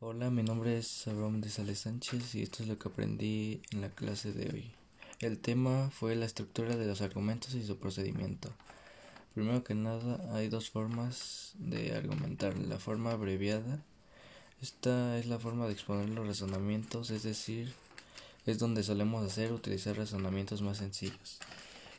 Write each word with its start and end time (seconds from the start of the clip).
Hola, 0.00 0.30
mi 0.30 0.44
nombre 0.44 0.78
es 0.78 1.08
Abraham 1.08 1.40
de 1.40 1.50
Sales 1.50 1.80
Sánchez 1.80 2.36
y 2.36 2.42
esto 2.42 2.62
es 2.62 2.68
lo 2.68 2.78
que 2.78 2.86
aprendí 2.86 3.60
en 3.72 3.80
la 3.80 3.90
clase 3.90 4.32
de 4.32 4.48
hoy. 4.48 4.70
El 5.18 5.40
tema 5.40 5.90
fue 5.90 6.14
la 6.14 6.24
estructura 6.24 6.76
de 6.76 6.86
los 6.86 7.00
argumentos 7.00 7.54
y 7.54 7.66
su 7.66 7.78
procedimiento. 7.78 8.48
Primero 9.34 9.64
que 9.64 9.74
nada, 9.74 10.20
hay 10.36 10.48
dos 10.50 10.70
formas 10.70 11.54
de 11.58 11.96
argumentar. 11.96 12.56
La 12.56 12.78
forma 12.78 13.10
abreviada, 13.10 13.82
esta 14.62 15.18
es 15.18 15.26
la 15.26 15.40
forma 15.40 15.66
de 15.66 15.72
exponer 15.72 16.10
los 16.10 16.28
razonamientos, 16.28 17.10
es 17.10 17.24
decir, 17.24 17.74
es 18.46 18.60
donde 18.60 18.84
solemos 18.84 19.26
hacer 19.26 19.52
utilizar 19.52 19.96
razonamientos 19.96 20.62
más 20.62 20.76
sencillos. 20.76 21.40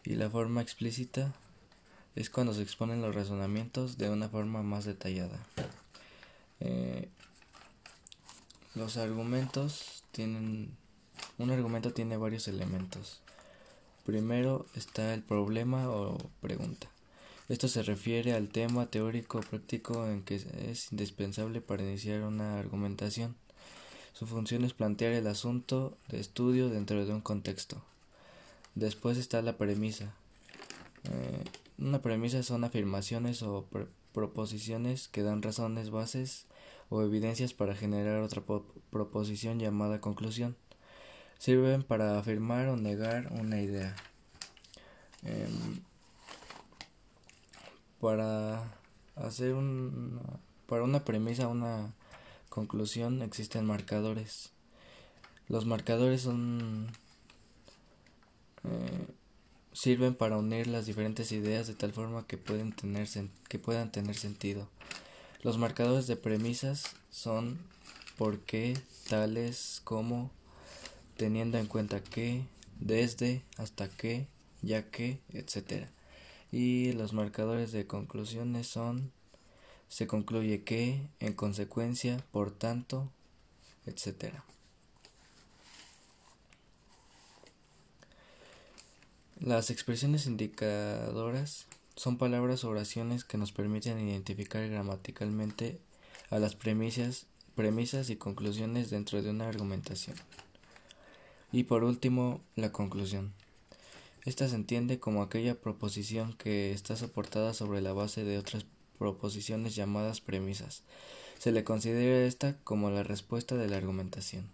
Y 0.05 0.16
la 0.16 0.29
forma 0.29 0.61
explícita 0.61 1.34
es 2.16 2.29
cuando 2.29 2.54
se 2.54 2.61
exponen 2.61 3.02
los 3.02 3.13
razonamientos 3.13 3.97
de 3.97 4.09
una 4.09 4.29
forma 4.29 4.63
más 4.63 4.86
detallada. 4.86 5.45
Eh, 6.61 7.09
los 8.79 8.97
argumentos 8.97 10.04
tienen... 10.11 10.75
Un 11.38 11.51
argumento 11.51 11.92
tiene 11.92 12.15
varios 12.15 12.47
elementos. 12.47 13.19
Primero 14.05 14.65
está 14.74 15.14
el 15.14 15.21
problema 15.21 15.89
o 15.89 16.18
pregunta. 16.39 16.88
Esto 17.50 17.68
se 17.68 17.83
refiere 17.83 18.33
al 18.33 18.50
tema 18.50 18.86
teórico 18.86 19.39
o 19.39 19.42
práctico 19.42 20.07
en 20.07 20.24
que 20.24 20.36
es 20.36 20.92
indispensable 20.92 21.61
para 21.61 21.83
iniciar 21.83 22.21
una 22.21 22.57
argumentación. 22.57 23.36
Su 24.14 24.28
función 24.28 24.64
es 24.64 24.74
plantear 24.74 25.11
el 25.11 25.27
asunto 25.27 25.97
de 26.07 26.19
estudio 26.19 26.69
dentro 26.69 27.05
de 27.05 27.14
un 27.14 27.21
contexto. 27.21 27.83
Después 28.75 29.18
está 29.18 29.41
la 29.41 29.57
premisa. 29.57 30.14
Eh, 31.04 31.43
una 31.77 32.02
premisa 32.02 32.44
son 32.44 32.64
afirmaciones 32.64 33.44
o 33.44 33.66
proposiciones 34.14 35.09
que 35.09 35.23
dan 35.23 35.41
razones, 35.41 35.89
bases 35.89 36.45
o 36.89 37.02
evidencias 37.03 37.53
para 37.53 37.75
generar 37.75 38.22
otra 38.22 38.44
proposición 38.89 39.59
llamada 39.59 40.02
conclusión. 40.02 40.55
Sirven 41.38 41.83
para 41.83 42.19
afirmar 42.19 42.67
o 42.67 42.75
negar 42.75 43.31
una 43.31 43.61
idea. 43.61 43.95
Em, 45.23 45.81
para 48.00 48.80
hacer 49.16 49.53
un 49.53 50.22
para 50.66 50.83
una 50.83 51.03
premisa 51.03 51.47
una 51.47 51.94
conclusión 52.47 53.22
existen 53.22 53.66
marcadores 53.66 54.52
los 55.50 55.66
marcadores 55.66 56.22
son 56.22 56.88
eh, 58.63 59.08
sirven 59.73 60.16
para 60.16 60.38
unir 60.38 60.67
las 60.67 60.85
diferentes 60.85 61.31
ideas 61.31 61.67
de 61.67 61.73
tal 61.73 61.91
forma 61.91 62.25
que 62.28 62.38
pueden 62.38 62.72
tener 62.72 63.08
que 63.50 63.59
puedan 63.59 63.91
tener 63.91 64.16
sentido 64.16 64.69
los 65.41 65.57
marcadores 65.57 66.07
de 66.07 66.15
premisas 66.15 66.95
son 67.09 67.59
por 68.17 68.39
qué, 68.41 68.77
tales 69.07 69.81
como, 69.83 70.31
teniendo 71.15 71.57
en 71.57 71.67
cuenta 71.67 72.03
que, 72.03 72.45
desde, 72.79 73.43
hasta 73.57 73.89
que, 73.89 74.27
ya 74.61 74.89
que, 74.89 75.21
etc. 75.33 75.87
Y 76.51 76.91
los 76.93 77.13
marcadores 77.13 77.71
de 77.71 77.87
conclusiones 77.87 78.67
son 78.67 79.11
se 79.87 80.05
concluye 80.05 80.63
que, 80.63 81.09
en 81.19 81.33
consecuencia, 81.33 82.23
por 82.31 82.51
tanto, 82.51 83.09
etc. 83.85 84.35
Las 89.39 89.71
expresiones 89.71 90.27
indicadoras 90.27 91.65
son 92.00 92.17
palabras 92.17 92.64
o 92.64 92.69
oraciones 92.69 93.25
que 93.25 93.38
nos 93.38 93.52
permiten 93.52 94.00
identificar 94.00 94.66
gramaticalmente 94.69 95.81
a 96.30 96.39
las 96.39 96.56
premisas, 96.56 97.25
premisas 97.56 98.09
y 98.09 98.16
conclusiones 98.16 98.89
dentro 98.89 99.22
de 99.22 99.31
una 99.31 99.50
argumentación. 99.50 100.16
Y 101.52 101.66
por 101.66 101.83
último, 101.83 102.39
la 102.56 102.72
conclusión. 102.72 103.33
Esta 104.23 104.47
se 104.47 104.56
entiende 104.56 104.97
como 104.97 105.22
aquella 105.22 105.59
proposición 105.59 106.31
que 106.38 106.72
está 106.72 106.96
soportada 106.96 107.53
sobre 107.53 107.81
la 107.81 107.91
base 107.91 108.23
de 108.23 108.38
otras 108.38 108.66
proposiciones 108.97 109.75
llamadas 109.75 110.22
premisas. 110.22 110.84
Se 111.38 111.52
le 111.52 111.66
considera 111.66 112.25
esta 112.25 112.56
como 112.63 112.90
la 112.91 113.03
respuesta 113.03 113.56
de 113.56 113.68
la 113.68 113.75
argumentación. 113.75 114.47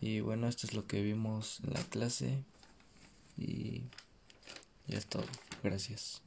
Y 0.00 0.20
bueno, 0.20 0.48
esto 0.48 0.66
es 0.66 0.72
lo 0.72 0.86
que 0.86 1.02
vimos 1.02 1.60
en 1.62 1.74
la 1.74 1.82
clase 1.82 2.42
y 3.36 3.82
ya 4.86 4.96
es 4.96 5.04
todo. 5.04 5.26
Gracias. 5.62 6.22